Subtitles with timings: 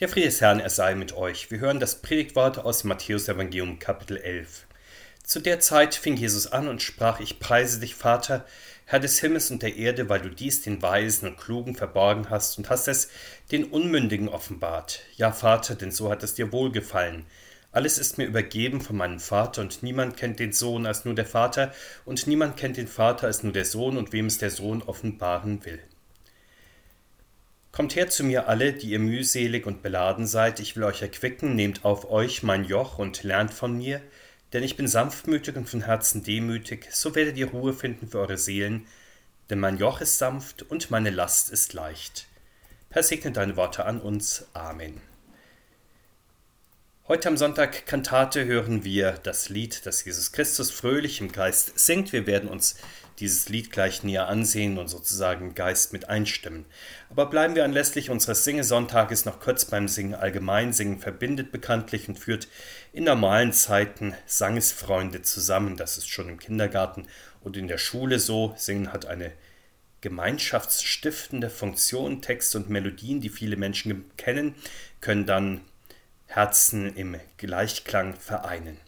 [0.00, 1.50] Der Friede des Herrn, er sei mit euch.
[1.50, 4.64] Wir hören das Predigtwort aus Matthäus-Evangelium, Kapitel 11.
[5.24, 8.44] Zu der Zeit fing Jesus an und sprach: Ich preise dich, Vater,
[8.84, 12.58] Herr des Himmels und der Erde, weil du dies den Weisen und Klugen verborgen hast
[12.58, 13.08] und hast es
[13.50, 15.00] den Unmündigen offenbart.
[15.16, 17.26] Ja, Vater, denn so hat es dir wohlgefallen.
[17.72, 21.26] Alles ist mir übergeben von meinem Vater, und niemand kennt den Sohn als nur der
[21.26, 21.74] Vater,
[22.04, 25.64] und niemand kennt den Vater als nur der Sohn, und wem es der Sohn offenbaren
[25.64, 25.80] will.
[27.72, 31.54] Kommt her zu mir alle, die ihr mühselig und beladen seid, ich will euch erquicken,
[31.54, 34.00] nehmt auf euch mein Joch und lernt von mir,
[34.52, 38.38] denn ich bin sanftmütig und von Herzen demütig, so werdet ihr Ruhe finden für eure
[38.38, 38.86] Seelen,
[39.50, 42.26] denn mein Joch ist sanft und meine Last ist leicht.
[42.90, 44.46] Herr, segne deine Worte an uns.
[44.54, 45.00] Amen.
[47.06, 52.12] Heute am Sonntag Kantate hören wir das Lied, das Jesus Christus fröhlich im Geist singt.
[52.12, 52.76] Wir werden uns
[53.20, 56.64] dieses Lied gleich näher ansehen und sozusagen Geist mit einstimmen.
[57.10, 60.72] Aber bleiben wir anlässlich unseres Singesonntages noch kurz beim Singen allgemein.
[60.72, 62.48] Singen verbindet bekanntlich und führt
[62.92, 65.76] in normalen Zeiten Sangesfreunde zusammen.
[65.76, 67.06] Das ist schon im Kindergarten
[67.40, 68.54] und in der Schule so.
[68.56, 69.32] Singen hat eine
[70.00, 72.22] gemeinschaftsstiftende Funktion.
[72.22, 74.54] Texte und Melodien, die viele Menschen kennen,
[75.00, 75.60] können dann
[76.26, 78.78] Herzen im Gleichklang vereinen.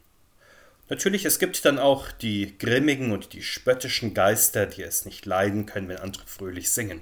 [0.91, 5.65] Natürlich, es gibt dann auch die grimmigen und die spöttischen Geister, die es nicht leiden
[5.65, 7.01] können, wenn andere fröhlich singen.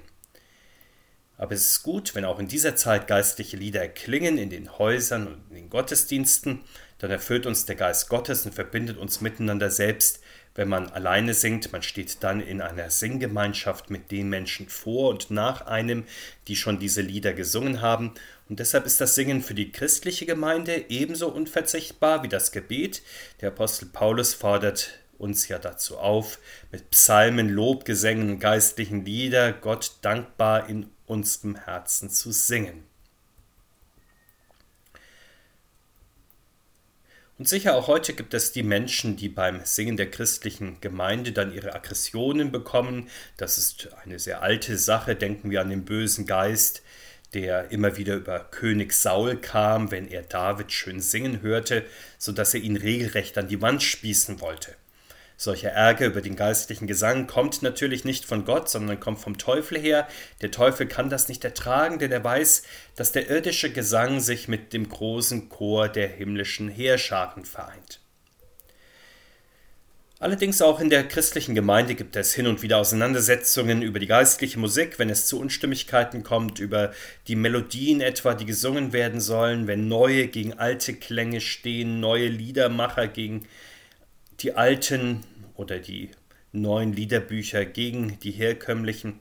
[1.37, 5.25] Aber es ist gut, wenn auch in dieser Zeit geistliche Lieder klingen in den Häusern
[5.25, 6.59] und in den Gottesdiensten,
[6.99, 10.21] dann erfüllt uns der Geist Gottes und verbindet uns miteinander selbst.
[10.55, 15.31] Wenn man alleine singt, man steht dann in einer Singgemeinschaft mit den Menschen vor und
[15.31, 16.05] nach einem,
[16.47, 18.13] die schon diese Lieder gesungen haben
[18.49, 23.03] und deshalb ist das Singen für die christliche Gemeinde ebenso unverzichtbar wie das Gebet.
[23.41, 26.39] Der Apostel Paulus fordert uns ja dazu auf,
[26.71, 32.88] mit Psalmen, Lobgesängen geistlichen Lieder Gott dankbar in unserem Herzen zu singen.
[37.39, 41.53] Und sicher auch heute gibt es die Menschen, die beim Singen der christlichen Gemeinde dann
[41.53, 43.09] ihre Aggressionen bekommen.
[43.37, 45.15] Das ist eine sehr alte Sache.
[45.15, 46.83] Denken wir an den bösen Geist,
[47.33, 51.85] der immer wieder über König Saul kam, wenn er David schön singen hörte,
[52.17, 54.75] so dass er ihn regelrecht an die Wand spießen wollte.
[55.41, 59.79] Solcher Ärger über den geistlichen Gesang kommt natürlich nicht von Gott, sondern kommt vom Teufel
[59.79, 60.05] her.
[60.41, 62.63] Der Teufel kann das nicht ertragen, denn er weiß,
[62.97, 68.01] dass der irdische Gesang sich mit dem großen Chor der himmlischen Heerscharen vereint.
[70.19, 74.59] Allerdings auch in der christlichen Gemeinde gibt es hin und wieder Auseinandersetzungen über die geistliche
[74.59, 76.91] Musik, wenn es zu Unstimmigkeiten kommt, über
[77.29, 83.07] die Melodien etwa, die gesungen werden sollen, wenn neue gegen alte Klänge stehen, neue Liedermacher
[83.07, 83.47] gegen
[84.41, 85.23] die alten
[85.55, 86.11] oder die
[86.51, 89.19] neuen Liederbücher gegen die herkömmlichen.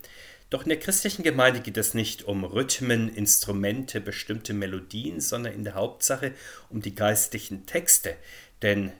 [0.50, 5.64] Doch in der christlichen Gemeinde geht es nicht um Rhythmen, Instrumente, bestimmte Melodien, sondern in
[5.64, 6.32] der Hauptsache
[6.70, 8.16] um die geistlichen Texte.
[8.62, 8.92] Denn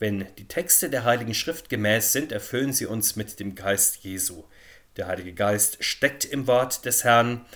[0.00, 4.44] wenn die Texte der Heiligen Schrift gemäß sind, erfüllen sie uns mit dem Geist Jesu.
[4.96, 7.46] Der Heilige Geist steckt im Wort des Herrn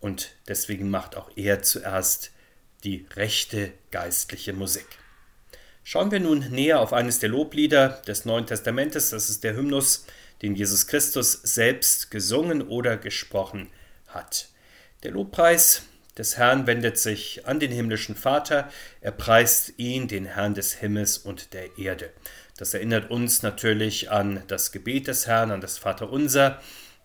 [0.00, 2.32] und deswegen macht auch er zuerst
[2.84, 4.86] die rechte geistliche Musik.
[5.92, 10.06] Schauen wir nun näher auf eines der Loblieder des Neuen Testamentes, das ist der Hymnus,
[10.40, 13.68] den Jesus Christus selbst gesungen oder gesprochen
[14.06, 14.50] hat.
[15.02, 15.82] Der Lobpreis
[16.16, 18.70] des Herrn wendet sich an den himmlischen Vater,
[19.00, 22.10] er preist ihn, den Herrn des Himmels und der Erde.
[22.56, 26.60] Das erinnert uns natürlich an das Gebet des Herrn, an das Vaterunser,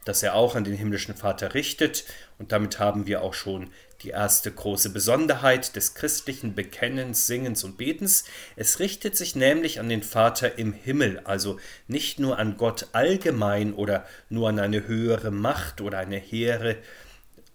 [0.05, 2.05] das er auch an den himmlischen Vater richtet,
[2.37, 7.77] und damit haben wir auch schon die erste große Besonderheit des christlichen Bekennens, Singens und
[7.77, 8.25] Betens.
[8.55, 13.73] Es richtet sich nämlich an den Vater im Himmel, also nicht nur an Gott allgemein
[13.73, 16.77] oder nur an eine höhere Macht oder eine hehre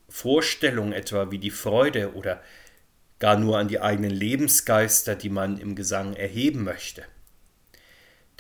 [0.09, 2.43] Vorstellung etwa wie die Freude oder
[3.19, 7.05] gar nur an die eigenen Lebensgeister, die man im Gesang erheben möchte.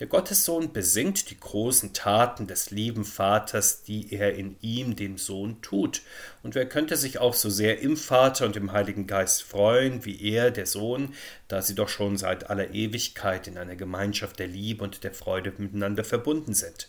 [0.00, 5.60] Der Gottessohn besingt die großen Taten des lieben Vaters, die er in ihm, dem Sohn,
[5.60, 6.00] tut.
[6.42, 10.18] Und wer könnte sich auch so sehr im Vater und im Heiligen Geist freuen, wie
[10.32, 11.14] er, der Sohn,
[11.48, 15.52] da sie doch schon seit aller Ewigkeit in einer Gemeinschaft der Liebe und der Freude
[15.58, 16.88] miteinander verbunden sind.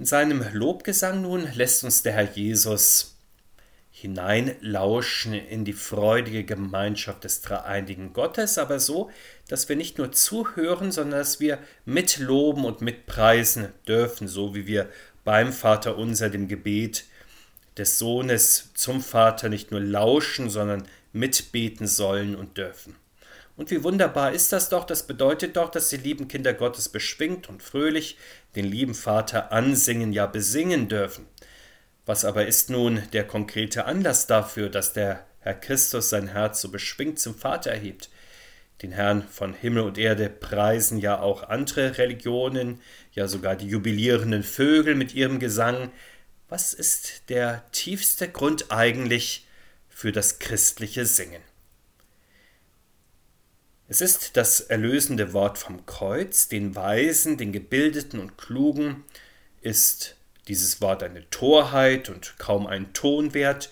[0.00, 3.17] In seinem Lobgesang nun lässt uns der Herr Jesus
[4.00, 9.10] hineinlauschen in die freudige Gemeinschaft des dreieinigen Gottes, aber so,
[9.48, 14.88] dass wir nicht nur zuhören, sondern dass wir mitloben und mitpreisen dürfen, so wie wir
[15.24, 17.06] beim Vater unser, dem Gebet
[17.76, 22.94] des Sohnes zum Vater nicht nur lauschen, sondern mitbeten sollen und dürfen.
[23.56, 27.48] Und wie wunderbar ist das doch, das bedeutet doch, dass die lieben Kinder Gottes beschwingt
[27.48, 28.16] und fröhlich
[28.54, 31.26] den lieben Vater ansingen, ja besingen dürfen.
[32.08, 36.70] Was aber ist nun der konkrete Anlass dafür, dass der Herr Christus sein Herz so
[36.70, 38.08] beschwingt zum Vater erhebt?
[38.80, 42.80] Den Herrn von Himmel und Erde preisen ja auch andere Religionen,
[43.12, 45.92] ja sogar die jubilierenden Vögel mit ihrem Gesang.
[46.48, 49.46] Was ist der tiefste Grund eigentlich
[49.90, 51.42] für das christliche Singen?
[53.86, 59.04] Es ist das erlösende Wort vom Kreuz, den Weisen, den Gebildeten und Klugen
[59.60, 60.17] ist
[60.48, 63.70] dieses Wort eine Torheit und kaum ein Ton wert,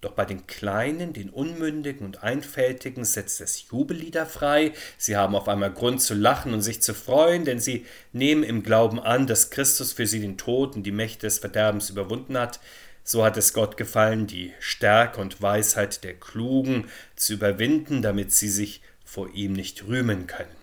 [0.00, 4.72] doch bei den Kleinen, den Unmündigen und Einfältigen setzt es Jubellieder frei.
[4.96, 8.62] Sie haben auf einmal Grund zu lachen und sich zu freuen, denn sie nehmen im
[8.62, 12.60] Glauben an, dass Christus für sie den Tod und die Mächte des Verderbens überwunden hat.
[13.04, 18.48] So hat es Gott gefallen, die Stärke und Weisheit der Klugen zu überwinden, damit sie
[18.48, 20.59] sich vor ihm nicht rühmen können.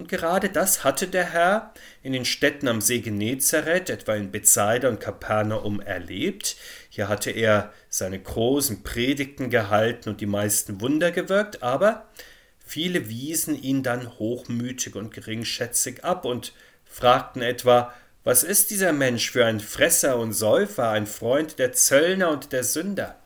[0.00, 4.88] Und gerade das hatte der Herr in den Städten am See Genezareth, etwa in Bethsaida
[4.88, 6.56] und Kapernaum, erlebt.
[6.88, 12.08] Hier hatte er seine großen Predigten gehalten und die meisten Wunder gewirkt, aber
[12.64, 16.54] viele wiesen ihn dann hochmütig und geringschätzig ab und
[16.86, 17.92] fragten etwa,
[18.24, 22.64] was ist dieser Mensch für ein Fresser und Säufer, ein Freund der Zöllner und der
[22.64, 23.18] Sünder?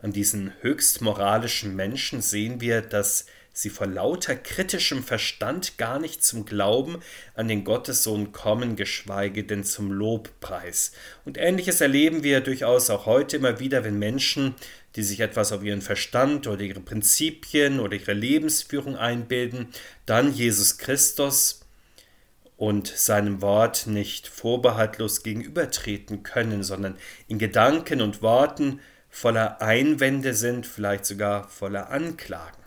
[0.00, 6.22] An diesen höchst moralischen Menschen sehen wir, dass sie vor lauter kritischem Verstand gar nicht
[6.22, 6.98] zum Glauben
[7.34, 10.92] an den Gottessohn kommen, geschweige denn zum Lobpreis.
[11.24, 14.54] Und ähnliches erleben wir durchaus auch heute immer wieder, wenn Menschen,
[14.96, 19.68] die sich etwas auf ihren Verstand oder ihre Prinzipien oder ihre Lebensführung einbilden,
[20.04, 21.60] dann Jesus Christus
[22.56, 26.96] und seinem Wort nicht vorbehaltlos gegenübertreten können, sondern
[27.28, 28.80] in Gedanken und Worten
[29.10, 32.63] voller Einwände sind, vielleicht sogar voller Anklagen.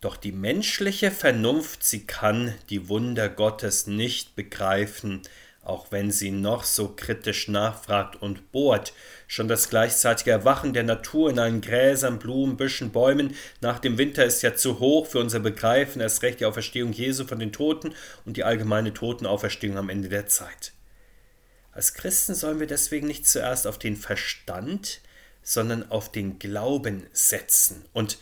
[0.00, 5.22] Doch die menschliche Vernunft, sie kann die Wunder Gottes nicht begreifen,
[5.62, 8.94] auch wenn sie noch so kritisch nachfragt und bohrt.
[9.28, 14.24] Schon das gleichzeitige Erwachen der Natur in allen Gräsern, Blumen, Büschen, Bäumen nach dem Winter
[14.24, 17.94] ist ja zu hoch für unser Begreifen, erst recht die Auferstehung Jesu von den Toten
[18.24, 20.72] und die allgemeine Totenauferstehung am Ende der Zeit.
[21.72, 25.02] Als Christen sollen wir deswegen nicht zuerst auf den Verstand,
[25.42, 28.18] sondern auf den Glauben setzen und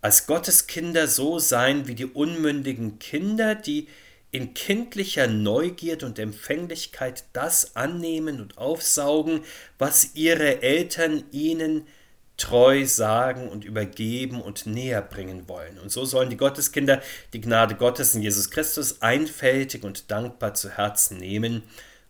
[0.00, 3.88] als Gotteskinder so sein wie die unmündigen Kinder, die
[4.30, 9.40] in kindlicher Neugierde und Empfänglichkeit das annehmen und aufsaugen,
[9.78, 11.86] was ihre Eltern ihnen
[12.36, 15.78] treu sagen und übergeben und näher bringen wollen.
[15.78, 17.02] Und so sollen die Gotteskinder
[17.32, 21.62] die Gnade Gottes in Jesus Christus einfältig und dankbar zu Herzen nehmen.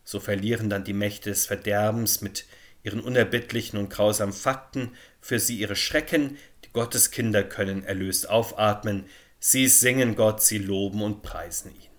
[0.05, 2.45] So verlieren dann die Mächte des Verderbens mit
[2.83, 6.37] ihren unerbittlichen und grausamen Fakten für sie ihre Schrecken,
[6.79, 9.07] Gottes Kinder können erlöst aufatmen,
[9.41, 11.91] sie singen Gott, sie loben und preisen ihn.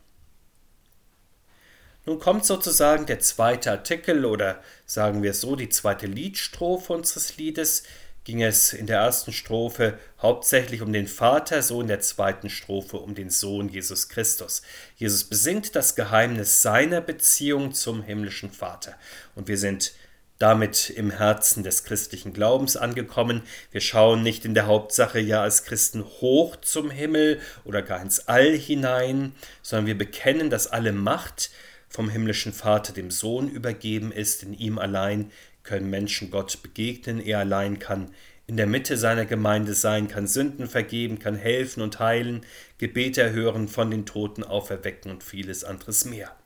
[2.05, 7.83] Nun kommt sozusagen der zweite Artikel oder sagen wir so, die zweite Liedstrophe unseres Liedes.
[8.23, 12.99] Ging es in der ersten Strophe hauptsächlich um den Vater, so in der zweiten Strophe
[12.99, 14.61] um den Sohn Jesus Christus.
[14.95, 18.95] Jesus besingt das Geheimnis seiner Beziehung zum himmlischen Vater.
[19.35, 19.91] Und wir sind
[20.39, 23.43] damit im Herzen des christlichen Glaubens angekommen.
[23.71, 28.27] Wir schauen nicht in der Hauptsache ja als Christen hoch zum Himmel oder gar ins
[28.27, 31.51] All hinein, sondern wir bekennen, dass alle Macht
[31.89, 34.43] vom himmlischen Vater dem Sohn übergeben ist.
[34.43, 35.31] In ihm allein
[35.63, 37.19] können Menschen Gott begegnen.
[37.19, 38.11] Er allein kann
[38.47, 42.45] in der Mitte seiner Gemeinde sein, kann Sünden vergeben, kann helfen und heilen,
[42.79, 46.38] Gebete erhören, von den Toten auferwecken und vieles anderes mehr.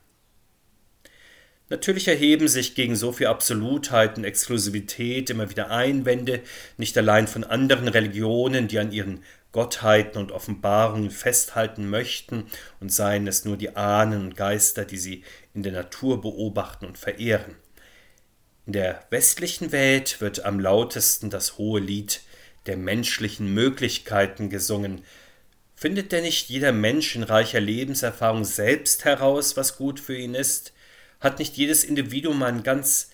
[1.70, 6.42] Natürlich erheben sich gegen so viel Absolutheit und Exklusivität immer wieder Einwände,
[6.76, 12.46] nicht allein von anderen Religionen, die an ihren Gottheiten und Offenbarungen festhalten möchten
[12.80, 16.98] und seien es nur die Ahnen und Geister, die sie in der Natur beobachten und
[16.98, 17.56] verehren.
[18.66, 22.22] In der westlichen Welt wird am lautesten das hohe Lied
[22.66, 25.02] der menschlichen Möglichkeiten gesungen.
[25.76, 30.72] Findet denn nicht jeder Mensch in reicher Lebenserfahrung selbst heraus, was gut für ihn ist?
[31.24, 33.08] Hat nicht jedes Individuum ein ganz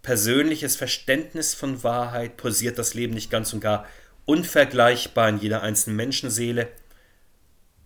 [0.00, 2.38] persönliches Verständnis von Wahrheit?
[2.38, 3.86] Posiert das Leben nicht ganz und gar
[4.24, 6.68] unvergleichbar in jeder einzelnen Menschenseele?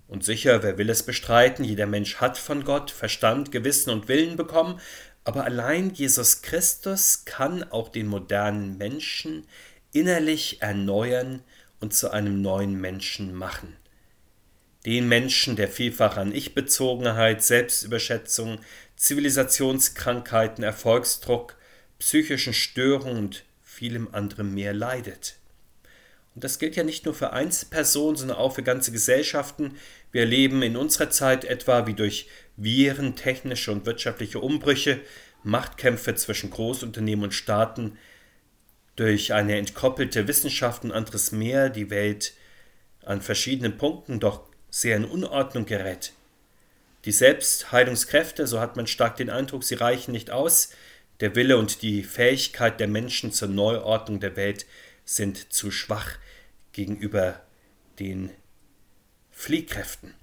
[0.06, 1.64] Und sicher, wer will es bestreiten?
[1.64, 4.80] Jeder Mensch hat von Gott Verstand, Gewissen und Willen bekommen,
[5.24, 9.44] aber allein Jesus Christus kann auch den modernen Menschen
[9.92, 11.42] innerlich erneuern
[11.80, 13.74] und zu einem neuen Menschen machen.
[14.86, 18.58] Den Menschen, der vielfach an Ich-Bezogenheit, Selbstüberschätzung,
[18.96, 21.56] Zivilisationskrankheiten, Erfolgsdruck,
[21.98, 25.36] psychischen Störungen und vielem anderem mehr leidet.
[26.34, 29.76] Und das gilt ja nicht nur für Einzelpersonen, sondern auch für ganze Gesellschaften.
[30.10, 35.00] Wir erleben in unserer Zeit etwa, wie durch Viren, technische und wirtschaftliche Umbrüche,
[35.44, 37.98] Machtkämpfe zwischen Großunternehmen und Staaten,
[38.96, 42.34] durch eine entkoppelte Wissenschaft und anderes mehr die Welt
[43.04, 46.14] an verschiedenen Punkten doch sehr in Unordnung gerät.
[47.04, 50.70] Die Selbstheilungskräfte, so hat man stark den Eindruck, sie reichen nicht aus,
[51.20, 54.66] der Wille und die Fähigkeit der Menschen zur Neuordnung der Welt
[55.04, 56.18] sind zu schwach
[56.72, 57.40] gegenüber
[58.00, 58.30] den
[59.30, 60.14] Fliehkräften.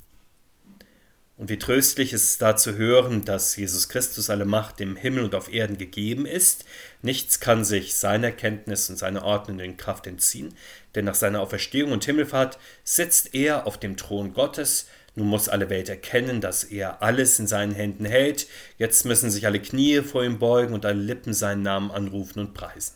[1.37, 5.23] Und wie tröstlich ist es da zu hören, dass Jesus Christus alle Macht im Himmel
[5.23, 6.65] und auf Erden gegeben ist.
[7.01, 10.53] Nichts kann sich seiner Kenntnis und seiner ordnenden Kraft entziehen,
[10.93, 14.87] denn nach seiner Auferstehung und Himmelfahrt sitzt er auf dem Thron Gottes.
[15.15, 18.47] Nun muss alle Welt erkennen, dass er alles in seinen Händen hält.
[18.77, 22.53] Jetzt müssen sich alle Knie vor ihm beugen und alle Lippen seinen Namen anrufen und
[22.53, 22.95] preisen.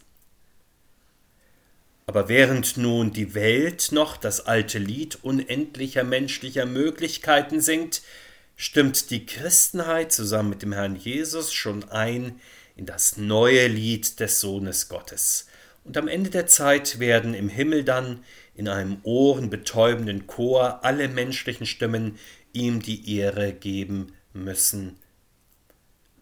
[2.08, 8.04] Aber während nun die Welt noch das alte Lied unendlicher menschlicher Möglichkeiten singt,
[8.56, 12.40] stimmt die Christenheit zusammen mit dem Herrn Jesus schon ein
[12.76, 15.48] in das neue Lied des Sohnes Gottes.
[15.84, 18.24] Und am Ende der Zeit werden im Himmel dann
[18.56, 22.18] in einem ohrenbetäubenden Chor alle menschlichen Stimmen
[22.54, 24.98] ihm die Ehre geben müssen.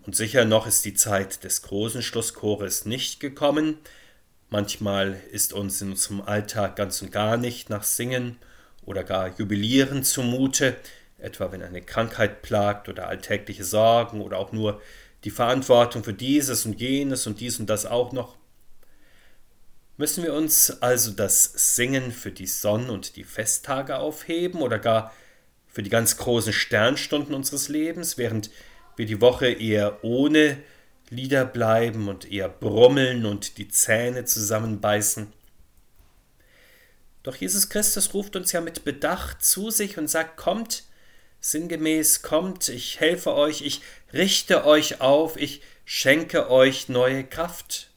[0.05, 3.77] Und sicher noch ist die Zeit des großen Schlusschores nicht gekommen.
[4.49, 8.37] Manchmal ist uns in unserem Alltag ganz und gar nicht nach Singen
[8.85, 10.75] oder gar Jubilieren zumute
[11.23, 14.81] etwa wenn eine Krankheit plagt oder alltägliche Sorgen oder auch nur
[15.23, 18.37] die Verantwortung für dieses und jenes und dies und das auch noch.
[19.95, 25.13] Müssen wir uns also das Singen für die Sonn- und die Festtage aufheben oder gar
[25.67, 28.49] für die ganz großen Sternstunden unseres Lebens, während
[28.95, 30.57] wir die Woche eher ohne
[31.09, 35.31] Lieder bleiben und eher brummeln und die Zähne zusammenbeißen?
[37.21, 40.83] Doch Jesus Christus ruft uns ja mit Bedacht zu sich und sagt, kommt,
[41.43, 43.81] sinngemäß kommt, ich helfe euch, ich
[44.13, 47.89] richte euch auf, ich schenke euch neue Kraft.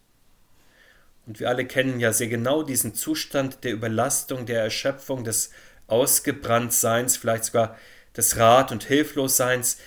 [1.26, 5.50] Und wir alle kennen ja sehr genau diesen Zustand der Überlastung, der Erschöpfung, des
[5.86, 7.78] Ausgebranntseins, vielleicht sogar
[8.16, 9.78] des Rat- und Hilflosseins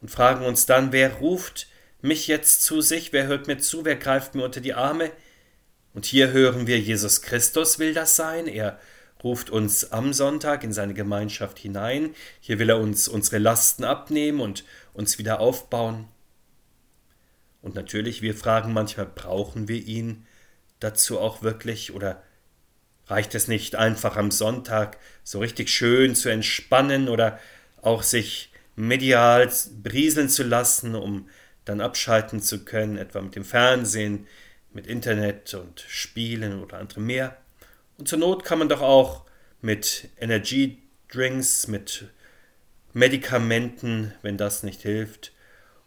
[0.00, 1.66] und fragen uns dann, wer ruft
[2.00, 5.10] mich jetzt zu sich, wer hört mir zu, wer greift mir unter die Arme?
[5.92, 8.78] Und hier hören wir, Jesus Christus will das sein, er
[9.22, 12.14] ruft uns am Sonntag in seine Gemeinschaft hinein.
[12.40, 16.06] Hier will er uns unsere Lasten abnehmen und uns wieder aufbauen.
[17.60, 20.26] Und natürlich, wir fragen manchmal, brauchen wir ihn
[20.80, 22.22] dazu auch wirklich oder
[23.06, 27.38] reicht es nicht einfach am Sonntag so richtig schön zu entspannen oder
[27.82, 29.50] auch sich medial
[29.82, 31.28] brieseln zu lassen, um
[31.64, 34.26] dann abschalten zu können, etwa mit dem Fernsehen,
[34.72, 37.36] mit Internet und Spielen oder anderem mehr?
[37.98, 39.24] Und zur Not kann man doch auch
[39.60, 42.08] mit Energiedrinks, mit
[42.92, 45.32] Medikamenten, wenn das nicht hilft,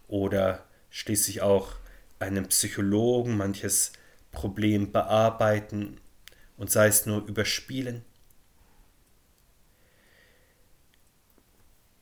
[0.08, 1.74] oder schließlich auch
[2.20, 3.94] einem Psychologen manches
[4.32, 6.00] Problem bearbeiten
[6.58, 8.04] und sei es nur überspielen.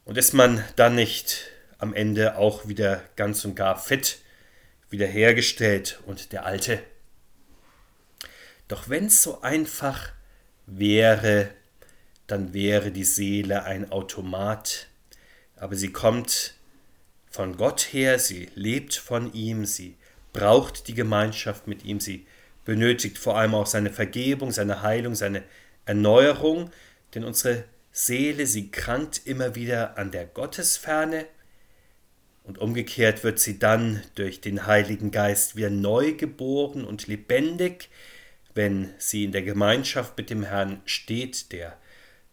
[0.06, 4.20] Und ist man dann nicht am Ende auch wieder ganz und gar fit,
[4.90, 6.82] wiederhergestellt und der alte
[8.70, 10.14] doch wenn es so einfach
[10.66, 11.50] wäre,
[12.28, 14.88] dann wäre die Seele ein Automat,
[15.58, 16.54] aber sie kommt
[17.30, 19.98] von Gott her, sie lebt von ihm, sie
[20.32, 22.26] braucht die Gemeinschaft mit ihm, sie
[22.64, 25.44] benötigt vor allem auch seine Vergebung, seine Heilung, seine
[25.86, 26.70] Erneuerung,
[27.16, 31.26] denn unsere Seele, sie krankt immer wieder an der Gottesferne.
[32.44, 37.90] Und umgekehrt wird sie dann durch den Heiligen Geist wieder neu geboren und lebendig,
[38.56, 41.78] wenn sie in der Gemeinschaft mit dem Herrn steht, der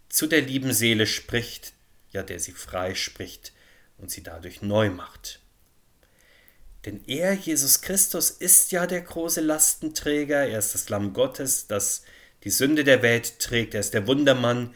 [0.08, 1.72] zu der lieben Seele spricht,
[2.10, 3.52] ja, der sie frei spricht
[3.98, 5.40] und sie dadurch neu macht.
[6.84, 12.02] Denn er, Jesus Christus, ist ja der große Lastenträger, er ist das Lamm Gottes, das
[12.44, 14.74] die Sünde der Welt trägt, er ist der Wundermann,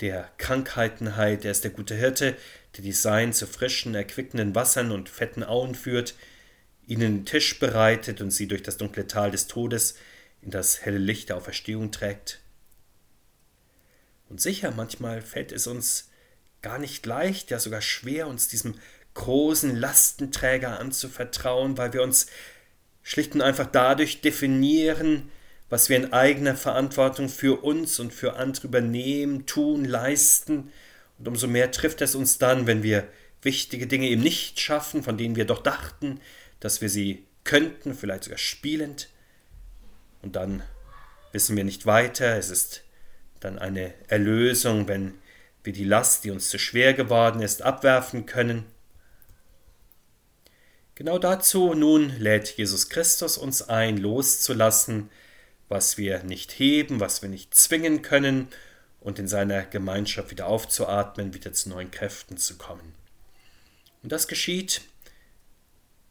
[0.00, 2.36] der Krankheiten heilt, er ist der gute Hirte,
[2.76, 6.14] der die Sein zu frischen, erquickenden Wassern und fetten Auen führt,
[6.86, 9.94] ihnen den Tisch bereitet und sie durch das dunkle Tal des Todes
[10.44, 12.40] in das helle Licht der Auferstehung trägt.
[14.28, 16.10] Und sicher, manchmal fällt es uns
[16.62, 18.74] gar nicht leicht, ja sogar schwer, uns diesem
[19.14, 22.26] großen Lastenträger anzuvertrauen, weil wir uns
[23.02, 25.30] schlicht und einfach dadurch definieren,
[25.68, 30.72] was wir in eigener Verantwortung für uns und für andere übernehmen, tun, leisten.
[31.18, 33.06] Und umso mehr trifft es uns dann, wenn wir
[33.42, 36.20] wichtige Dinge eben nicht schaffen, von denen wir doch dachten,
[36.60, 39.08] dass wir sie könnten, vielleicht sogar spielend.
[40.24, 40.62] Und dann
[41.32, 42.38] wissen wir nicht weiter.
[42.38, 42.82] Es ist
[43.40, 45.12] dann eine Erlösung, wenn
[45.62, 48.64] wir die Last, die uns zu schwer geworden ist, abwerfen können.
[50.94, 55.10] Genau dazu nun lädt Jesus Christus uns ein, loszulassen,
[55.68, 58.48] was wir nicht heben, was wir nicht zwingen können,
[59.00, 62.94] und in seiner Gemeinschaft wieder aufzuatmen, wieder zu neuen Kräften zu kommen.
[64.02, 64.80] Und das geschieht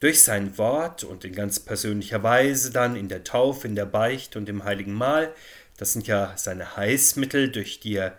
[0.04, 4.36] durch sein Wort und in ganz persönlicher Weise dann in der Taufe, in der Beicht
[4.36, 5.34] und im heiligen Mahl.
[5.78, 8.18] Das sind ja seine Heißmittel, durch die er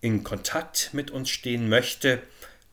[0.00, 2.22] in Kontakt mit uns stehen möchte.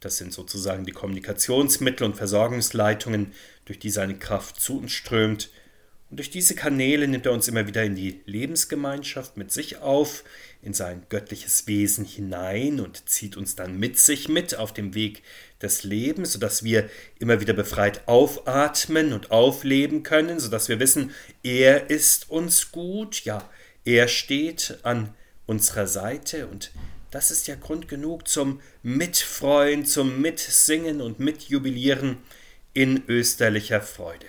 [0.02, 3.34] Das sind sozusagen die Kommunikationsmittel und Versorgungsleitungen,
[3.66, 5.50] durch die seine Kraft zu uns strömt.
[6.10, 10.24] Und durch diese Kanäle nimmt er uns immer wieder in die Lebensgemeinschaft mit sich auf,
[10.62, 15.22] in sein göttliches Wesen hinein und zieht uns dann mit sich mit auf dem Weg
[15.62, 21.12] des Lebens, sodass wir immer wieder befreit aufatmen und aufleben können, sodass wir wissen,
[21.44, 23.50] er ist uns gut, ja,
[23.84, 25.14] er steht an
[25.46, 26.72] unserer Seite und
[27.12, 32.18] das ist ja Grund genug zum Mitfreuen, zum Mitsingen und Mitjubilieren
[32.74, 34.26] in österlicher Freude.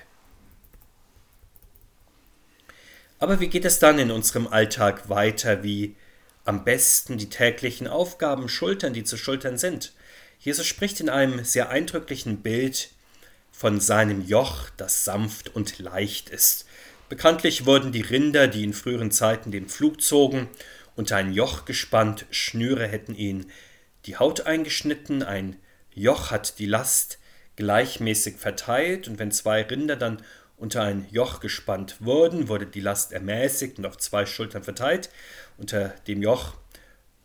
[3.18, 5.96] Aber wie geht es dann in unserem Alltag weiter, wie
[6.44, 9.92] am besten die täglichen Aufgaben schultern, die zu schultern sind?
[10.38, 12.90] Jesus spricht in einem sehr eindrücklichen Bild
[13.50, 16.64] von seinem Joch, das sanft und leicht ist.
[17.08, 20.48] Bekanntlich wurden die Rinder, die in früheren Zeiten den Flug zogen,
[20.94, 23.50] unter ein Joch gespannt, Schnüre hätten ihnen
[24.06, 25.56] die Haut eingeschnitten, ein
[25.92, 27.18] Joch hat die Last
[27.56, 30.22] gleichmäßig verteilt, und wenn zwei Rinder dann
[30.58, 35.10] unter ein Joch gespannt wurden, wurde die Last ermäßigt und auf zwei Schultern verteilt.
[35.56, 36.54] Unter dem Joch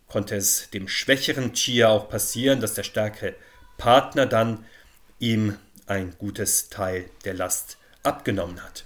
[0.06, 3.34] konnte es dem schwächeren Tier auch passieren, dass der stärkere
[3.76, 4.64] Partner dann
[5.18, 8.84] ihm ein gutes Teil der Last abgenommen hat.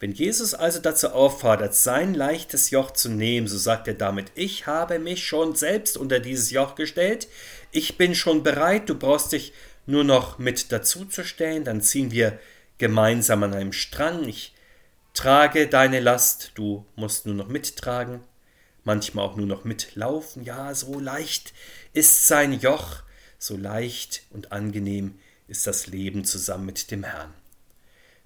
[0.00, 4.66] Wenn Jesus also dazu auffordert, sein leichtes Joch zu nehmen, so sagt er damit, ich
[4.66, 7.28] habe mich schon selbst unter dieses Joch gestellt,
[7.70, 9.52] ich bin schon bereit, du brauchst dich
[9.86, 12.38] nur noch mit dazuzustellen, dann ziehen wir
[12.78, 14.28] gemeinsam an einem Strang.
[14.28, 14.54] Ich
[15.12, 18.20] trage deine Last, du musst nur noch mittragen,
[18.84, 20.44] manchmal auch nur noch mitlaufen.
[20.44, 21.52] Ja, so leicht
[21.92, 23.02] ist sein Joch,
[23.38, 27.32] so leicht und angenehm ist das Leben zusammen mit dem Herrn.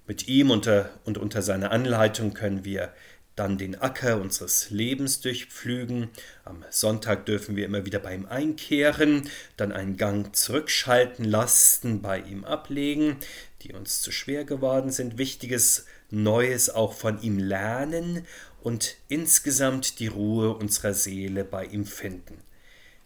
[0.07, 2.91] Mit ihm unter, und unter seiner Anleitung können wir
[3.35, 6.09] dann den Acker unseres Lebens durchpflügen.
[6.43, 12.19] Am Sonntag dürfen wir immer wieder bei ihm einkehren, dann einen Gang zurückschalten, Lasten bei
[12.19, 13.15] ihm ablegen,
[13.61, 18.25] die uns zu schwer geworden sind, Wichtiges Neues auch von ihm lernen
[18.61, 22.37] und insgesamt die Ruhe unserer Seele bei ihm finden.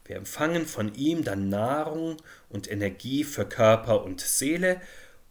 [0.05, 2.17] Wir empfangen von ihm dann Nahrung
[2.49, 4.81] und Energie für Körper und Seele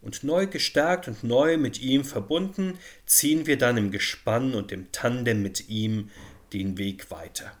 [0.01, 4.91] und neu gestärkt und neu mit ihm verbunden, ziehen wir dann im Gespann und im
[4.91, 6.09] Tandem mit ihm
[6.51, 7.53] den Weg weiter.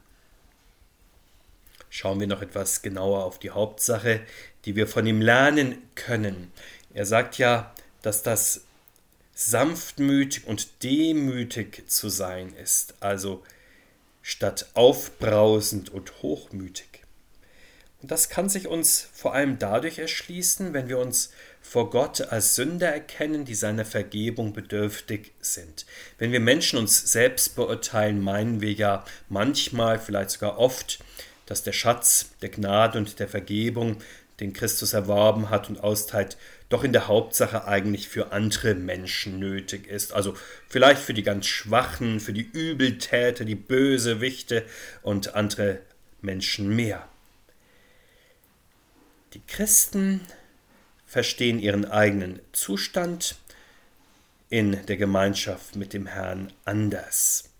[1.89, 4.21] Schauen wir noch etwas genauer auf die Hauptsache,
[4.65, 6.51] die wir von ihm lernen können.
[6.93, 8.61] Er sagt ja, dass das
[9.33, 13.43] sanftmütig und demütig zu sein ist, also
[14.21, 16.87] statt aufbrausend und hochmütig.
[18.01, 22.55] Und das kann sich uns vor allem dadurch erschließen, wenn wir uns vor Gott als
[22.55, 25.85] Sünder erkennen, die seiner Vergebung bedürftig sind.
[26.17, 30.99] Wenn wir Menschen uns selbst beurteilen, meinen wir ja manchmal, vielleicht sogar oft,
[31.45, 34.01] dass der Schatz der Gnade und der Vergebung,
[34.39, 36.37] den Christus erworben hat und austeilt,
[36.69, 40.13] doch in der Hauptsache eigentlich für andere Menschen nötig ist.
[40.13, 40.35] Also
[40.67, 44.65] vielleicht für die ganz Schwachen, für die Übeltäter, die Bösewichte
[45.01, 45.79] und andere
[46.21, 47.07] Menschen mehr.
[49.33, 50.21] Die Christen
[51.05, 53.35] verstehen ihren eigenen Zustand
[54.49, 57.52] in der Gemeinschaft mit dem Herrn anders.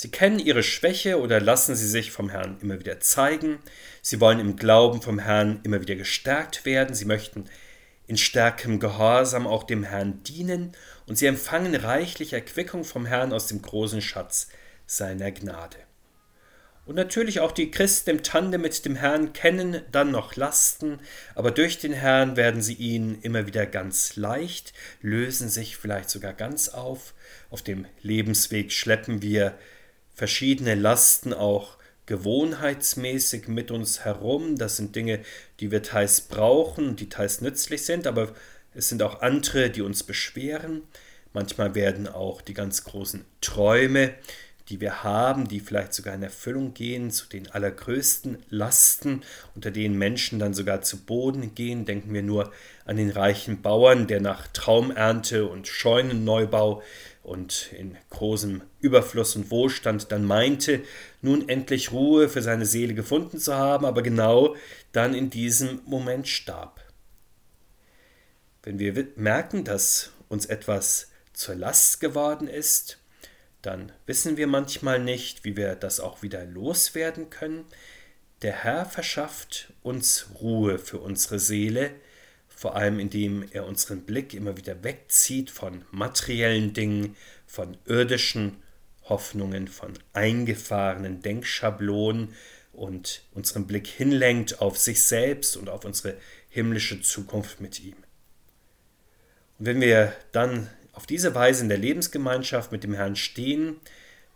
[0.00, 3.58] Sie kennen ihre Schwäche oder lassen sie sich vom Herrn immer wieder zeigen.
[4.00, 6.94] Sie wollen im Glauben vom Herrn immer wieder gestärkt werden.
[6.94, 7.46] Sie möchten
[8.06, 10.70] in stärkem Gehorsam auch dem Herrn dienen
[11.06, 14.50] und sie empfangen reichlich Erquickung vom Herrn aus dem großen Schatz
[14.86, 15.78] seiner Gnade.
[16.86, 21.00] Und natürlich auch die Christen im Tandem mit dem Herrn kennen dann noch Lasten,
[21.34, 26.34] aber durch den Herrn werden sie ihnen immer wieder ganz leicht, lösen sich vielleicht sogar
[26.34, 27.14] ganz auf.
[27.50, 29.58] Auf dem Lebensweg schleppen wir
[30.18, 31.76] verschiedene Lasten auch
[32.06, 34.56] gewohnheitsmäßig mit uns herum.
[34.56, 35.20] Das sind Dinge,
[35.60, 38.34] die wir teils brauchen, die teils nützlich sind, aber
[38.74, 40.82] es sind auch andere, die uns beschweren.
[41.32, 44.12] Manchmal werden auch die ganz großen Träume,
[44.70, 49.22] die wir haben, die vielleicht sogar in Erfüllung gehen, zu den allergrößten Lasten,
[49.54, 51.84] unter denen Menschen dann sogar zu Boden gehen.
[51.84, 52.52] Denken wir nur
[52.84, 56.82] an den reichen Bauern, der nach Traumernte und Scheunenneubau
[57.28, 60.82] und in großem Überfluss und Wohlstand dann meinte,
[61.20, 64.56] nun endlich Ruhe für seine Seele gefunden zu haben, aber genau
[64.92, 66.80] dann in diesem Moment starb.
[68.62, 72.98] Wenn wir merken, dass uns etwas zur Last geworden ist,
[73.62, 77.64] dann wissen wir manchmal nicht, wie wir das auch wieder loswerden können.
[78.42, 81.90] Der Herr verschafft uns Ruhe für unsere Seele,
[82.58, 87.14] vor allem indem er unseren Blick immer wieder wegzieht von materiellen Dingen,
[87.46, 88.56] von irdischen
[89.04, 92.34] Hoffnungen, von eingefahrenen Denkschablonen
[92.72, 96.16] und unseren Blick hinlenkt auf sich selbst und auf unsere
[96.48, 97.94] himmlische Zukunft mit ihm.
[99.60, 103.76] Und wenn wir dann auf diese Weise in der Lebensgemeinschaft mit dem Herrn stehen,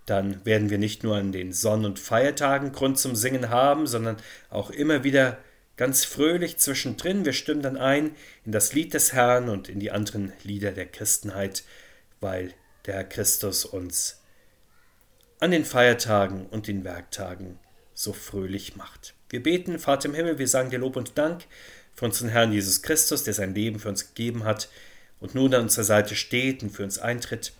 [0.06, 4.16] dann werden wir nicht nur an den Sonn- und Feiertagen Grund zum Singen haben, sondern
[4.48, 5.38] auch immer wieder
[5.76, 7.24] ganz fröhlich zwischendrin.
[7.24, 10.86] Wir stimmen dann ein in das Lied des Herrn und in die anderen Lieder der
[10.86, 11.64] Christenheit,
[12.20, 12.54] weil
[12.86, 14.20] der Herr Christus uns
[15.40, 17.58] an den Feiertagen und den Werktagen
[17.94, 19.14] so fröhlich macht.
[19.28, 21.44] Wir beten, Vater im Himmel, wir sagen dir Lob und Dank
[21.94, 24.68] für unseren Herrn Jesus Christus, der sein Leben für uns gegeben hat
[25.20, 27.52] und nun an unserer Seite steht und für uns eintritt.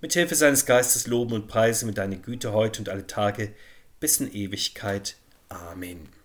[0.00, 3.52] Mit Hilfe seines Geistes loben und preisen wir deine Güte heute und alle Tage
[4.00, 5.16] bis in Ewigkeit.
[5.48, 6.19] Amen.